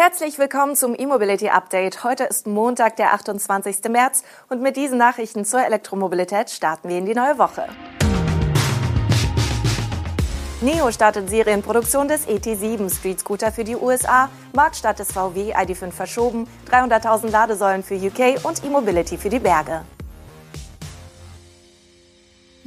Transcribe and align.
Herzlich 0.00 0.38
willkommen 0.38 0.76
zum 0.76 0.94
E-Mobility 0.96 1.48
Update. 1.48 2.04
Heute 2.04 2.22
ist 2.22 2.46
Montag, 2.46 2.94
der 2.94 3.14
28. 3.14 3.90
März 3.90 4.22
und 4.48 4.62
mit 4.62 4.76
diesen 4.76 4.96
Nachrichten 4.96 5.44
zur 5.44 5.66
Elektromobilität 5.66 6.50
starten 6.50 6.88
wir 6.88 6.98
in 6.98 7.04
die 7.04 7.14
neue 7.14 7.36
Woche. 7.36 7.66
NIO 10.60 10.92
startet 10.92 11.28
Serienproduktion 11.28 12.06
des 12.06 12.28
ET7 12.28 12.96
Street 12.96 13.18
Scooter 13.18 13.50
für 13.50 13.64
die 13.64 13.74
USA, 13.74 14.30
Marktstart 14.52 15.00
des 15.00 15.10
VW 15.10 15.52
ID5 15.52 15.90
verschoben, 15.90 16.46
300.000 16.70 17.30
Ladesäulen 17.32 17.82
für 17.82 17.96
UK 17.96 18.44
und 18.44 18.64
E-Mobility 18.64 19.18
für 19.18 19.30
die 19.30 19.40
Berge. 19.40 19.82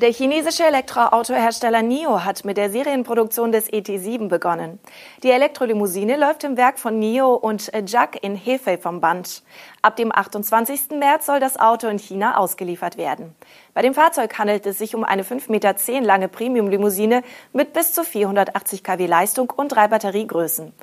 Der 0.02 0.12
chinesische 0.12 0.64
Elektroautohersteller 0.64 1.84
NIO 1.84 2.24
hat 2.26 2.44
mit 2.44 2.58
der 2.58 2.72
Serienproduktion 2.72 3.52
des 3.52 3.72
ET7 3.72 4.30
begonnen. 4.30 4.80
Die 5.22 5.30
Elektrolimousine 5.30 6.18
läuft 6.18 6.44
im 6.44 6.58
Werk 6.58 6.80
von 6.80 6.98
NIO 6.98 7.36
und 7.36 7.72
JAC 7.86 8.18
in 8.24 8.36
Hefei 8.36 8.80
vom 8.80 9.00
Band. 9.00 9.44
Ab 9.84 9.98
dem 9.98 10.12
28. 10.12 10.98
März 10.98 11.28
soll 11.28 11.40
das 11.40 11.60
Auto 11.60 11.88
in 11.88 12.00
China 12.00 12.38
ausgeliefert 12.38 12.98
werden. 12.98 13.36
Bei 13.76 13.84
dem 13.84 13.94
Fahrzeug 13.94 14.40
handelt 14.40 14.66
es 14.66 14.80
sich 14.80 14.96
um 14.96 15.04
eine 15.04 15.22
5,10 15.22 15.52
Meter 15.52 15.76
lange 16.02 16.30
Premium-Limousine 16.30 17.22
mit 17.54 17.72
bis 17.74 17.94
zu 17.94 18.04
480 18.04 18.84
kW 18.84 19.06
Leistung 19.06 19.52
und 19.56 19.68
drei 19.68 19.88
Batteriegrößen. 19.88 20.74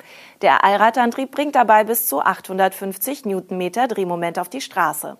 Der 0.41 0.63
Allradantrieb 0.63 1.31
bringt 1.31 1.55
dabei 1.55 1.83
bis 1.83 2.07
zu 2.07 2.21
850 2.21 3.25
Newtonmeter 3.25 3.89
Drehmoment 3.89 4.39
auf 4.39 4.47
die 4.47 4.61
Straße. 4.61 5.17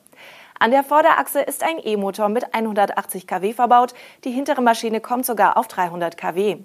An 0.62 0.72
der 0.72 0.84
Vorderachse 0.84 1.40
ist 1.40 1.64
ein 1.64 1.80
E-Motor 1.82 2.28
mit 2.28 2.54
180 2.54 3.28
kW 3.28 3.54
verbaut. 3.54 3.94
Die 4.26 4.32
hintere 4.32 4.62
Maschine 4.62 5.00
kommt 5.00 5.26
sogar 5.26 5.56
auf 5.56 5.70
300 5.70 6.18
kW. 6.18 6.58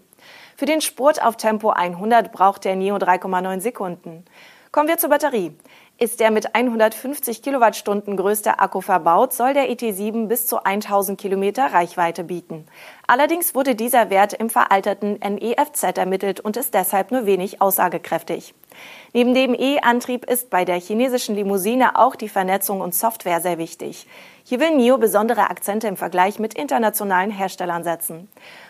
Für 0.56 0.66
den 0.66 0.80
Spurt 0.80 1.22
auf 1.22 1.36
Tempo 1.36 1.70
100 1.70 2.32
braucht 2.32 2.64
der 2.64 2.74
Neo 2.74 2.96
3,9 2.96 3.60
Sekunden. 3.60 4.24
Kommen 4.72 4.88
wir 4.88 4.98
zur 4.98 5.10
Batterie. 5.10 5.52
Ist 5.96 6.18
der 6.18 6.32
mit 6.32 6.56
150 6.56 7.40
Kilowattstunden 7.40 8.16
größte 8.16 8.58
Akku 8.58 8.80
verbaut, 8.80 9.32
soll 9.32 9.54
der 9.54 9.70
ET7 9.70 10.26
bis 10.26 10.44
zu 10.44 10.64
1000 10.64 11.20
Kilometer 11.20 11.72
Reichweite 11.72 12.24
bieten. 12.24 12.66
Allerdings 13.06 13.54
wurde 13.54 13.76
dieser 13.76 14.10
Wert 14.10 14.32
im 14.32 14.50
veralterten 14.50 15.20
NEFZ 15.20 15.96
ermittelt 15.96 16.40
und 16.40 16.56
ist 16.56 16.74
deshalb 16.74 17.12
nur 17.12 17.26
wenig 17.26 17.62
aussagekräftig. 17.62 18.54
Neben 19.12 19.34
dem 19.34 19.54
E-Antrieb 19.54 20.28
ist 20.28 20.50
bei 20.50 20.64
der 20.64 20.80
chinesischen 20.80 21.36
Limousine 21.36 21.96
auch 21.96 22.16
die 22.16 22.28
Vernetzung 22.28 22.80
und 22.80 22.92
Software 22.92 23.40
sehr 23.40 23.58
wichtig. 23.58 24.08
Hier 24.42 24.58
will 24.58 24.74
NIO 24.74 24.98
besondere 24.98 25.48
Akzente 25.48 25.86
im 25.86 25.96
Vergleich 25.96 26.40
mit 26.40 26.54
internationalen 26.54 27.30
Herstellern 27.30 27.84
setzen. 27.84 28.28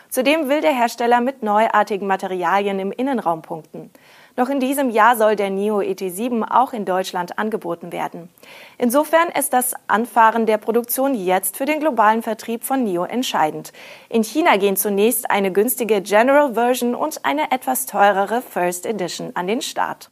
Zudem 0.09 0.47
will 0.47 0.61
der 0.61 0.73
Hersteller 0.73 1.21
mit 1.21 1.41
neuartigen 1.41 2.07
Materialien 2.07 2.77
im 2.77 2.91
Innenraum 2.91 3.41
punkten. 3.41 3.89
Noch 4.37 4.49
in 4.49 4.59
diesem 4.59 4.89
Jahr 4.89 5.15
soll 5.15 5.37
der 5.37 5.49
NIO 5.49 5.79
ET7 5.79 6.43
auch 6.49 6.73
in 6.73 6.83
Deutschland 6.83 7.39
angeboten 7.39 7.93
werden. 7.93 8.29
Insofern 8.77 9.29
ist 9.29 9.53
das 9.53 9.73
Anfahren 9.87 10.45
der 10.45 10.57
Produktion 10.57 11.15
jetzt 11.15 11.55
für 11.55 11.65
den 11.65 11.79
globalen 11.79 12.21
Vertrieb 12.21 12.63
von 12.63 12.83
NIO 12.83 13.05
entscheidend. 13.05 13.71
In 14.09 14.23
China 14.23 14.57
gehen 14.57 14.75
zunächst 14.75 15.31
eine 15.31 15.53
günstige 15.53 16.01
General 16.01 16.53
Version 16.53 16.95
und 16.95 17.23
eine 17.23 17.51
etwas 17.51 17.85
teurere 17.85 18.41
First 18.41 18.85
Edition 18.85 19.31
an 19.35 19.47
den 19.47 19.61
Start. 19.61 20.11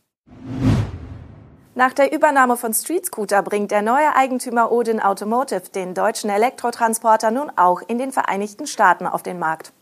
Nach 1.75 1.91
der 1.91 2.13
Übernahme 2.13 2.55
von 2.55 2.71
Street 2.71 3.07
Scooter 3.07 3.41
bringt 3.41 3.71
der 3.71 3.81
neue 3.81 4.15
Eigentümer 4.15 4.71
Odin 4.71 5.01
Automotive 5.01 5.69
den 5.73 5.95
deutschen 5.95 6.29
Elektrotransporter 6.29 7.31
nun 7.31 7.51
auch 7.55 7.81
in 7.87 7.97
den 7.97 8.11
Vereinigten 8.11 8.67
Staaten 8.67 9.07
auf 9.07 9.23
den 9.23 9.39
Markt. 9.39 9.73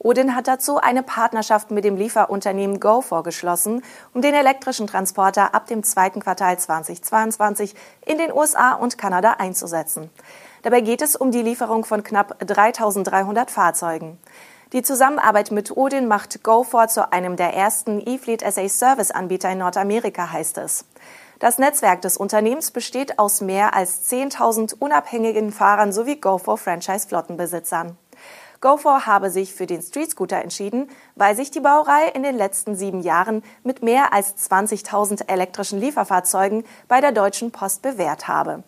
Odin 0.00 0.34
hat 0.34 0.48
dazu 0.48 0.78
eine 0.78 1.04
Partnerschaft 1.04 1.70
mit 1.70 1.84
dem 1.84 1.96
Lieferunternehmen 1.96 2.80
Go 2.80 3.00
vorgeschlossen, 3.00 3.84
um 4.12 4.22
den 4.22 4.34
elektrischen 4.34 4.88
Transporter 4.88 5.54
ab 5.54 5.68
dem 5.68 5.84
zweiten 5.84 6.18
Quartal 6.18 6.58
2022 6.58 7.76
in 8.04 8.18
den 8.18 8.32
USA 8.32 8.72
und 8.72 8.98
Kanada 8.98 9.36
einzusetzen. 9.38 10.10
Dabei 10.62 10.80
geht 10.80 11.00
es 11.00 11.14
um 11.14 11.30
die 11.30 11.42
Lieferung 11.42 11.84
von 11.84 12.02
knapp 12.02 12.40
3300 12.40 13.52
Fahrzeugen. 13.52 14.18
Die 14.72 14.82
Zusammenarbeit 14.82 15.52
mit 15.52 15.76
Odin 15.76 16.08
macht 16.08 16.42
GoFor 16.42 16.88
zu 16.88 17.12
einem 17.12 17.36
der 17.36 17.54
ersten 17.54 18.02
E-Fleet 18.04 18.42
SA 18.42 18.68
Service 18.68 19.12
Anbieter 19.12 19.52
in 19.52 19.58
Nordamerika, 19.58 20.32
heißt 20.32 20.58
es. 20.58 20.84
Das 21.38 21.58
Netzwerk 21.58 22.00
des 22.00 22.16
Unternehmens 22.16 22.70
besteht 22.70 23.18
aus 23.18 23.42
mehr 23.42 23.74
als 23.74 24.10
10.000 24.10 24.74
unabhängigen 24.78 25.52
Fahrern 25.52 25.92
sowie 25.92 26.16
GoFor 26.16 26.56
Franchise 26.56 27.06
Flottenbesitzern. 27.06 27.98
GoFor 28.62 29.04
habe 29.04 29.30
sich 29.30 29.52
für 29.52 29.66
den 29.66 29.82
Street 29.82 30.10
Scooter 30.10 30.40
entschieden, 30.40 30.88
weil 31.14 31.36
sich 31.36 31.50
die 31.50 31.60
Baureihe 31.60 32.08
in 32.14 32.22
den 32.22 32.36
letzten 32.36 32.74
sieben 32.74 33.02
Jahren 33.02 33.44
mit 33.64 33.82
mehr 33.82 34.14
als 34.14 34.34
20.000 34.50 35.28
elektrischen 35.28 35.78
Lieferfahrzeugen 35.78 36.64
bei 36.88 37.02
der 37.02 37.12
Deutschen 37.12 37.52
Post 37.52 37.82
bewährt 37.82 38.28
habe. 38.28 38.62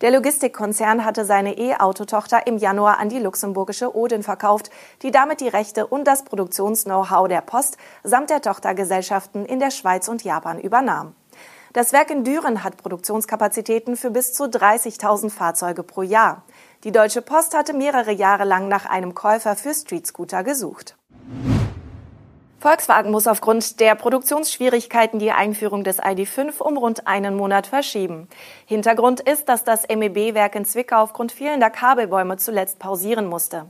Der 0.00 0.10
Logistikkonzern 0.10 1.04
hatte 1.04 1.24
seine 1.24 1.56
E-Auto-Tochter 1.56 2.48
im 2.48 2.58
Januar 2.58 2.98
an 2.98 3.10
die 3.10 3.20
luxemburgische 3.20 3.96
Odin 3.96 4.24
verkauft, 4.24 4.70
die 5.02 5.12
damit 5.12 5.40
die 5.40 5.48
Rechte 5.48 5.86
und 5.86 6.04
das 6.04 6.24
Produktions-Know-how 6.24 7.28
der 7.28 7.42
Post 7.42 7.76
samt 8.02 8.30
der 8.30 8.42
Tochtergesellschaften 8.42 9.46
in 9.46 9.60
der 9.60 9.70
Schweiz 9.70 10.08
und 10.08 10.24
Japan 10.24 10.60
übernahm. 10.60 11.14
Das 11.78 11.92
Werk 11.92 12.10
in 12.10 12.24
Düren 12.24 12.64
hat 12.64 12.76
Produktionskapazitäten 12.76 13.96
für 13.96 14.10
bis 14.10 14.32
zu 14.32 14.46
30.000 14.46 15.30
Fahrzeuge 15.30 15.84
pro 15.84 16.02
Jahr. 16.02 16.42
Die 16.82 16.90
Deutsche 16.90 17.22
Post 17.22 17.56
hatte 17.56 17.72
mehrere 17.72 18.10
Jahre 18.10 18.42
lang 18.42 18.66
nach 18.66 18.84
einem 18.86 19.14
Käufer 19.14 19.54
für 19.54 19.72
Street 19.72 20.04
Scooter 20.04 20.42
gesucht. 20.42 20.97
Volkswagen 22.60 23.12
muss 23.12 23.28
aufgrund 23.28 23.78
der 23.78 23.94
Produktionsschwierigkeiten 23.94 25.20
die 25.20 25.30
Einführung 25.30 25.84
des 25.84 25.98
ID.5 25.98 26.60
um 26.60 26.76
rund 26.76 27.06
einen 27.06 27.36
Monat 27.36 27.68
verschieben. 27.68 28.26
Hintergrund 28.66 29.20
ist, 29.20 29.48
dass 29.48 29.62
das 29.62 29.86
MEB-Werk 29.86 30.56
in 30.56 30.64
Zwickau 30.64 30.96
aufgrund 30.96 31.30
fehlender 31.30 31.70
Kabelbäume 31.70 32.36
zuletzt 32.36 32.80
pausieren 32.80 33.28
musste. 33.28 33.66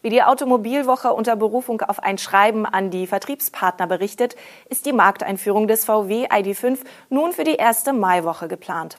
Wie 0.00 0.08
die 0.08 0.22
Automobilwoche 0.22 1.12
unter 1.12 1.36
Berufung 1.36 1.82
auf 1.82 2.02
ein 2.02 2.16
Schreiben 2.16 2.64
an 2.64 2.90
die 2.90 3.06
Vertriebspartner 3.06 3.86
berichtet, 3.86 4.36
ist 4.70 4.86
die 4.86 4.94
Markteinführung 4.94 5.68
des 5.68 5.84
VW 5.84 6.24
ID.5 6.32 6.78
nun 7.10 7.32
für 7.32 7.44
die 7.44 7.56
erste 7.56 7.92
Maiwoche 7.92 8.48
geplant. 8.48 8.96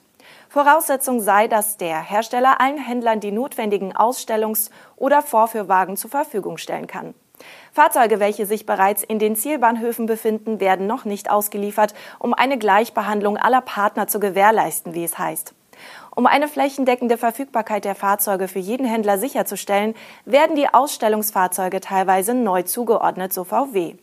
Voraussetzung 0.50 1.20
sei, 1.20 1.48
dass 1.48 1.78
der 1.78 2.00
Hersteller 2.00 2.60
allen 2.60 2.78
Händlern 2.78 3.18
die 3.18 3.32
notwendigen 3.32 3.92
Ausstellungs- 3.92 4.70
oder 4.94 5.20
Vorführwagen 5.20 5.96
zur 5.96 6.10
Verfügung 6.10 6.58
stellen 6.58 6.86
kann. 6.86 7.14
Fahrzeuge, 7.72 8.20
welche 8.20 8.46
sich 8.46 8.66
bereits 8.66 9.02
in 9.02 9.18
den 9.18 9.36
Zielbahnhöfen 9.36 10.06
befinden, 10.06 10.60
werden 10.60 10.86
noch 10.86 11.04
nicht 11.04 11.30
ausgeliefert, 11.30 11.94
um 12.18 12.34
eine 12.34 12.58
Gleichbehandlung 12.58 13.36
aller 13.36 13.60
Partner 13.60 14.08
zu 14.08 14.20
gewährleisten, 14.20 14.94
wie 14.94 15.04
es 15.04 15.18
heißt. 15.18 15.54
Um 16.14 16.26
eine 16.26 16.48
flächendeckende 16.48 17.16
Verfügbarkeit 17.16 17.84
der 17.84 17.94
Fahrzeuge 17.94 18.46
für 18.48 18.58
jeden 18.58 18.86
Händler 18.86 19.18
sicherzustellen, 19.18 19.94
werden 20.26 20.56
die 20.56 20.68
Ausstellungsfahrzeuge 20.72 21.80
teilweise 21.80 22.34
neu 22.34 22.62
zugeordnet, 22.62 23.32
so 23.32 23.44
VW. 23.44 23.94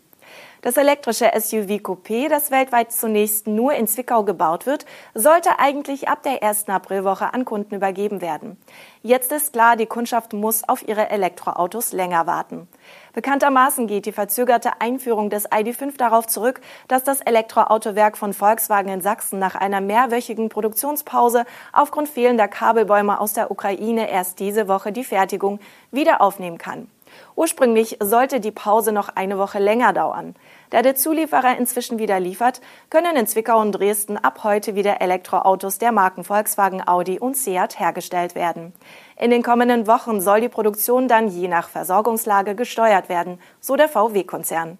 Das 0.61 0.75
elektrische 0.75 1.31
SUV 1.33 1.79
Coupé, 1.79 2.27
das 2.27 2.51
weltweit 2.51 2.91
zunächst 2.91 3.47
nur 3.47 3.73
in 3.73 3.87
Zwickau 3.87 4.23
gebaut 4.23 4.65
wird, 4.65 4.85
sollte 5.13 5.57
eigentlich 5.57 6.09
ab 6.09 6.21
der 6.23 6.41
ersten 6.41 6.71
Aprilwoche 6.71 7.33
an 7.33 7.45
Kunden 7.45 7.75
übergeben 7.75 8.19
werden. 8.19 8.57
Jetzt 9.01 9.31
ist 9.31 9.53
klar, 9.53 9.77
die 9.77 9.85
Kundschaft 9.85 10.33
muss 10.33 10.67
auf 10.67 10.85
ihre 10.85 11.09
Elektroautos 11.09 11.93
länger 11.93 12.27
warten. 12.27 12.67
Bekanntermaßen 13.13 13.87
geht 13.87 14.05
die 14.05 14.11
verzögerte 14.11 14.81
Einführung 14.81 15.29
des 15.29 15.45
ID.5 15.45 15.95
darauf 15.95 16.27
zurück, 16.27 16.59
dass 16.89 17.05
das 17.05 17.21
Elektroautowerk 17.21 18.17
von 18.17 18.33
Volkswagen 18.33 18.91
in 18.91 19.01
Sachsen 19.01 19.39
nach 19.39 19.55
einer 19.55 19.79
mehrwöchigen 19.79 20.49
Produktionspause 20.49 21.45
aufgrund 21.71 22.09
fehlender 22.09 22.49
Kabelbäume 22.49 23.21
aus 23.21 23.31
der 23.31 23.49
Ukraine 23.49 24.11
erst 24.11 24.39
diese 24.39 24.67
Woche 24.67 24.91
die 24.91 25.05
Fertigung 25.05 25.61
wieder 25.91 26.19
aufnehmen 26.19 26.57
kann. 26.57 26.89
Ursprünglich 27.35 27.97
sollte 28.01 28.39
die 28.39 28.51
Pause 28.51 28.91
noch 28.91 29.09
eine 29.09 29.37
Woche 29.37 29.59
länger 29.59 29.93
dauern. 29.93 30.35
Da 30.69 30.81
der 30.81 30.95
Zulieferer 30.95 31.57
inzwischen 31.57 31.99
wieder 31.99 32.19
liefert, 32.19 32.61
können 32.89 33.15
in 33.15 33.27
Zwickau 33.27 33.59
und 33.59 33.71
Dresden 33.71 34.17
ab 34.17 34.43
heute 34.43 34.75
wieder 34.75 35.01
Elektroautos 35.01 35.77
der 35.77 35.91
Marken 35.91 36.23
Volkswagen, 36.23 36.87
Audi 36.87 37.19
und 37.19 37.35
Seat 37.35 37.79
hergestellt 37.79 38.35
werden. 38.35 38.73
In 39.17 39.31
den 39.31 39.43
kommenden 39.43 39.87
Wochen 39.87 40.21
soll 40.21 40.41
die 40.41 40.49
Produktion 40.49 41.07
dann 41.07 41.27
je 41.27 41.47
nach 41.47 41.69
Versorgungslage 41.69 42.55
gesteuert 42.55 43.09
werden, 43.09 43.39
so 43.59 43.75
der 43.75 43.89
VW-Konzern. 43.89 44.77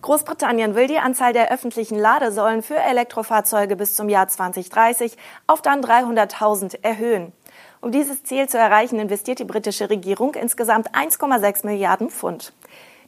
Großbritannien 0.00 0.74
will 0.74 0.86
die 0.86 0.98
Anzahl 0.98 1.32
der 1.32 1.50
öffentlichen 1.50 1.98
Ladesäulen 1.98 2.62
für 2.62 2.76
Elektrofahrzeuge 2.76 3.74
bis 3.74 3.94
zum 3.94 4.08
Jahr 4.08 4.28
2030 4.28 5.16
auf 5.46 5.60
dann 5.60 5.82
300.000 5.82 6.82
erhöhen. 6.82 7.32
Um 7.80 7.92
dieses 7.92 8.24
Ziel 8.24 8.48
zu 8.48 8.58
erreichen, 8.58 8.98
investiert 8.98 9.38
die 9.38 9.44
britische 9.44 9.88
Regierung 9.88 10.34
insgesamt 10.34 10.94
1,6 10.96 11.64
Milliarden 11.64 12.10
Pfund. 12.10 12.52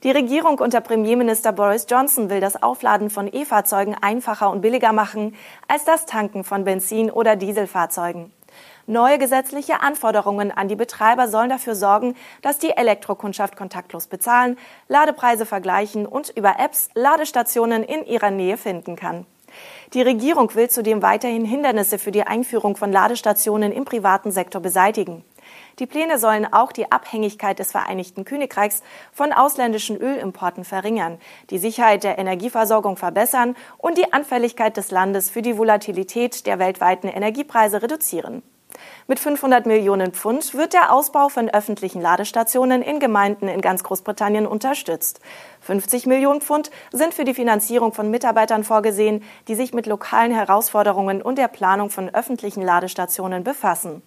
Die 0.05 0.13
Regierung 0.13 0.61
unter 0.61 0.81
Premierminister 0.81 1.53
Boris 1.53 1.87
Johnson 1.91 2.31
will 2.31 2.41
das 2.41 2.63
Aufladen 2.63 3.11
von 3.11 3.29
E-Fahrzeugen 3.31 3.97
einfacher 4.01 4.51
und 4.51 4.61
billiger 4.61 4.93
machen 4.93 5.35
als 5.67 5.85
das 5.85 6.07
Tanken 6.07 6.45
von 6.45 6.65
Benzin- 6.65 7.11
oder 7.11 7.35
Dieselfahrzeugen. 7.37 8.33
Neue 8.87 9.19
gesetzliche 9.19 9.83
Anforderungen 9.83 10.53
an 10.53 10.69
die 10.69 10.77
Betreiber 10.77 11.29
sollen 11.29 11.51
dafür 11.51 11.75
sorgen, 11.75 12.15
dass 12.41 12.59
die 12.59 12.71
Elektrokundschaft 12.71 13.57
kontaktlos 13.57 14.07
bezahlen, 14.07 14.57
Ladepreise 14.89 15.47
vergleichen 15.47 16.07
und 16.07 16.31
über 16.31 16.59
Apps 16.59 16.89
Ladestationen 16.95 17.83
in 17.83 18.05
ihrer 18.07 18.31
Nähe 18.31 18.57
finden 18.57 18.97
kann. 18.97 19.27
Die 19.93 20.03
Regierung 20.03 20.55
will 20.55 20.71
zudem 20.71 21.03
weiterhin 21.03 21.45
Hindernisse 21.45 21.99
für 21.99 22.13
die 22.13 22.23
Einführung 22.23 22.77
von 22.77 22.93
Ladestationen 22.93 23.73
im 23.73 23.85
privaten 23.85 24.31
Sektor 24.31 24.61
beseitigen. 24.61 25.25
Die 25.79 25.87
Pläne 25.87 26.19
sollen 26.19 26.53
auch 26.53 26.73
die 26.73 26.93
Abhängigkeit 26.93 27.59
des 27.59 27.73
Vereinigten 27.73 28.25
Königreichs 28.25 28.83
von 29.13 29.33
ausländischen 29.33 29.97
Ölimporten 29.97 30.65
verringern, 30.65 31.19
die 31.51 31.59
Sicherheit 31.59 32.05
der 32.05 32.19
Energieversorgung 32.19 32.97
verbessern 32.97 33.57
und 33.79 33.99
die 33.99 34.13
Anfälligkeit 34.13 34.77
des 34.77 34.91
Landes 34.91 35.31
für 35.31 35.43
die 35.43 35.57
Volatilität 35.57 36.47
der 36.47 36.59
weltweiten 36.59 37.09
Energiepreise 37.09 37.83
reduzieren. 37.83 38.43
Mit 39.07 39.19
500 39.19 39.67
Millionen 39.67 40.13
Pfund 40.13 40.55
wird 40.55 40.73
der 40.73 40.93
Ausbau 40.93 41.29
von 41.29 41.49
öffentlichen 41.49 42.01
Ladestationen 42.01 42.83
in 42.83 43.01
Gemeinden 43.01 43.49
in 43.49 43.61
ganz 43.61 43.83
Großbritannien 43.83 44.47
unterstützt. 44.47 45.21
50 45.63 46.07
Millionen 46.07 46.41
Pfund 46.41 46.71
sind 46.93 47.15
für 47.15 47.25
die 47.25 47.35
Finanzierung 47.35 47.93
von 47.93 48.11
Mitarbeitern 48.11 48.65
vorgesehen, 48.65 49.23
die 49.49 49.55
sich 49.55 49.75
mit 49.75 49.87
lokalen 49.87 50.33
Herausforderungen 50.33 51.23
und 51.23 51.39
der 51.39 51.49
Planung 51.49 51.91
von 51.91 52.09
öffentlichen 52.15 52.63
Ladestationen 52.63 53.45
befassen. 53.45 54.03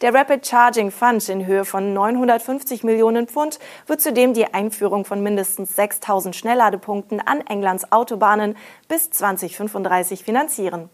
Der 0.00 0.14
Rapid 0.14 0.46
Charging 0.46 0.90
Fund 0.90 1.28
in 1.28 1.46
Höhe 1.46 1.64
von 1.64 1.92
950 1.92 2.84
Millionen 2.84 3.26
Pfund 3.26 3.58
wird 3.86 4.00
zudem 4.00 4.32
die 4.32 4.52
Einführung 4.54 5.04
von 5.04 5.22
mindestens 5.22 5.74
6000 5.76 6.36
Schnellladepunkten 6.36 7.20
an 7.20 7.40
Englands 7.46 7.90
Autobahnen 7.90 8.56
bis 8.86 9.10
2035 9.10 10.24
finanzieren. 10.24 10.88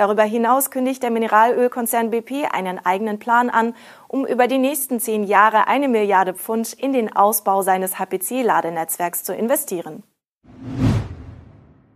Darüber 0.00 0.22
hinaus 0.22 0.70
kündigt 0.70 1.02
der 1.02 1.10
Mineralölkonzern 1.10 2.08
BP 2.08 2.46
einen 2.50 2.78
eigenen 2.78 3.18
Plan 3.18 3.50
an, 3.50 3.74
um 4.08 4.24
über 4.24 4.46
die 4.46 4.56
nächsten 4.56 4.98
zehn 4.98 5.24
Jahre 5.24 5.68
eine 5.68 5.88
Milliarde 5.88 6.32
Pfund 6.32 6.72
in 6.72 6.94
den 6.94 7.14
Ausbau 7.14 7.60
seines 7.60 7.98
HPC-Ladenetzwerks 7.98 9.24
zu 9.24 9.34
investieren. 9.34 10.02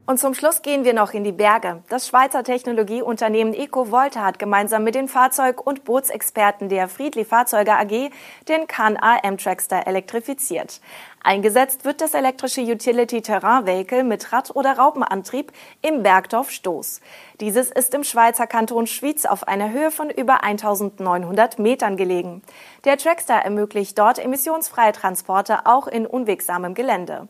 Und 0.06 0.18
zum 0.18 0.34
Schluss 0.34 0.60
gehen 0.60 0.84
wir 0.84 0.92
noch 0.92 1.14
in 1.14 1.24
die 1.24 1.32
Berge. 1.32 1.82
Das 1.88 2.06
Schweizer 2.06 2.44
Technologieunternehmen 2.44 3.54
EcoVolta 3.54 4.20
hat 4.20 4.38
gemeinsam 4.38 4.84
mit 4.84 4.94
den 4.94 5.08
Fahrzeug- 5.08 5.66
und 5.66 5.84
Bootsexperten 5.84 6.68
der 6.68 6.88
Friedli 6.88 7.24
Fahrzeuge 7.24 7.72
AG 7.72 8.10
den 8.46 8.66
Can-A 8.66 9.16
M-Trackster 9.22 9.86
elektrifiziert. 9.86 10.82
Eingesetzt 11.22 11.86
wird 11.86 12.02
das 12.02 12.12
elektrische 12.12 12.60
Utility 12.60 13.22
Terrain 13.22 13.64
Vehicle 13.64 14.04
mit 14.04 14.30
Rad- 14.30 14.54
oder 14.54 14.76
Raupenantrieb 14.76 15.52
im 15.80 16.02
Bergdorf 16.02 16.50
Stoß. 16.50 17.00
Dieses 17.40 17.70
ist 17.70 17.94
im 17.94 18.04
Schweizer 18.04 18.46
Kanton 18.46 18.86
Schwyz 18.86 19.24
auf 19.24 19.48
einer 19.48 19.70
Höhe 19.70 19.90
von 19.90 20.10
über 20.10 20.44
1900 20.44 21.58
Metern 21.58 21.96
gelegen. 21.96 22.42
Der 22.84 22.98
Trackster 22.98 23.36
ermöglicht 23.36 23.98
dort 23.98 24.18
emissionsfreie 24.18 24.92
Transporte 24.92 25.64
auch 25.64 25.86
in 25.86 26.04
unwegsamem 26.04 26.74
Gelände. 26.74 27.26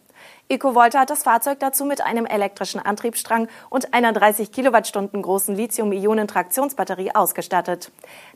EcoVolta 0.49 1.01
hat 1.01 1.11
das 1.11 1.23
Fahrzeug 1.23 1.59
dazu 1.61 1.87
mit 1.87 2.03
einem 2.03 2.27
elektrischen 2.27 2.79
Antriebsstrang 2.79 3.49
und 3.71 3.95
einer 3.95 4.13
30 4.13 4.53
Kilowattstunden 4.53 5.23
großen 5.23 5.57
Lithium-Ionen-Traktionsbatterie 5.57 7.15
ausgestattet. 7.15 7.91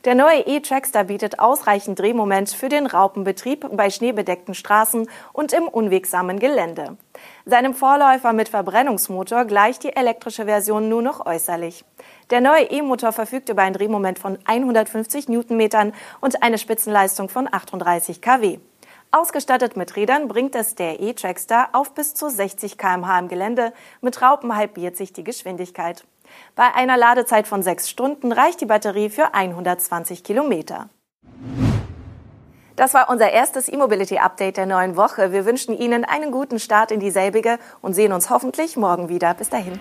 Der 0.05 0.15
neue 0.15 0.39
E-Trackster 0.39 1.03
bietet 1.03 1.39
ausreichend 1.39 1.99
Drehmoment 1.99 2.49
für 2.49 2.67
den 2.67 2.87
Raupenbetrieb 2.87 3.67
bei 3.77 3.91
schneebedeckten 3.91 4.55
Straßen 4.55 5.07
und 5.33 5.53
im 5.53 5.67
unwegsamen 5.67 6.39
Gelände. 6.39 6.97
Seinem 7.45 7.75
Vorläufer 7.75 8.33
mit 8.33 8.49
Verbrennungsmotor 8.49 9.45
gleicht 9.45 9.83
die 9.83 9.95
elektrische 9.95 10.45
Version 10.45 10.89
nur 10.89 11.03
noch 11.03 11.25
äußerlich. 11.27 11.85
Der 12.31 12.41
neue 12.41 12.71
E-Motor 12.71 13.11
verfügt 13.11 13.49
über 13.49 13.61
ein 13.61 13.73
Drehmoment 13.73 14.17
von 14.17 14.39
150 14.45 15.29
Newtonmetern 15.29 15.93
und 16.21 16.41
eine 16.41 16.57
Spitzenleistung 16.57 17.29
von 17.29 17.47
38 17.51 18.21
kW. 18.21 18.59
Ausgestattet 19.11 19.75
mit 19.75 19.95
Rädern 19.95 20.27
bringt 20.27 20.53
es 20.53 20.75
der 20.75 20.99
E-Trackster 20.99 21.69
auf 21.73 21.95
bis 21.95 22.13
zu 22.13 22.29
60 22.29 22.77
km/h 22.77 23.17
im 23.17 23.27
Gelände. 23.27 23.73
Mit 24.01 24.21
Raupen 24.21 24.55
halbiert 24.55 24.97
sich 24.97 25.13
die 25.13 25.23
Geschwindigkeit. 25.23 26.05
Bei 26.55 26.75
einer 26.75 26.95
Ladezeit 26.95 27.47
von 27.47 27.63
sechs 27.63 27.89
Stunden 27.89 28.31
reicht 28.31 28.61
die 28.61 28.67
Batterie 28.67 29.09
für 29.09 29.33
120 29.33 30.23
Kilometer. 30.23 30.89
Das 32.75 32.93
war 32.93 33.09
unser 33.09 33.31
erstes 33.31 33.67
E-Mobility-Update 33.67 34.57
der 34.57 34.67
neuen 34.67 34.95
Woche. 34.95 35.31
Wir 35.31 35.43
wünschen 35.43 35.75
Ihnen 35.75 36.05
einen 36.05 36.31
guten 36.31 36.59
Start 36.59 36.91
in 36.91 36.99
dieselbige 36.99 37.57
und 37.81 37.93
sehen 37.93 38.13
uns 38.13 38.29
hoffentlich 38.29 38.77
morgen 38.77 39.09
wieder. 39.09 39.33
Bis 39.33 39.49
dahin. 39.49 39.79